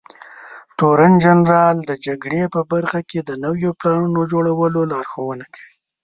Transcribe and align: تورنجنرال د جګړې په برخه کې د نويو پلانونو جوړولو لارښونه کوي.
تورنجنرال 0.77 1.75
د 1.89 1.91
جګړې 2.05 2.43
په 2.53 2.61
برخه 2.71 2.99
کې 3.09 3.19
د 3.23 3.31
نويو 3.43 3.71
پلانونو 3.79 4.21
جوړولو 4.31 4.81
لارښونه 4.91 5.45
کوي. 5.53 5.71